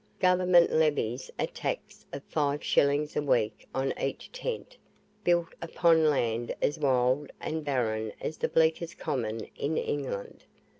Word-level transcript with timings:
Government 0.19 0.71
levies 0.73 1.29
a 1.37 1.45
tax 1.45 2.07
of 2.11 2.23
five 2.23 2.63
shillings 2.63 3.15
a 3.15 3.21
week 3.21 3.67
on 3.71 3.93
each 4.01 4.31
tent, 4.31 4.75
built 5.23 5.53
upon 5.61 6.05
land 6.09 6.55
as 6.59 6.79
wild 6.79 7.29
and 7.39 7.63
barren 7.63 8.11
as 8.19 8.37
the 8.37 8.49
bleakest 8.49 8.97
common 8.97 9.47
in 9.55 9.77
England. 9.77 10.45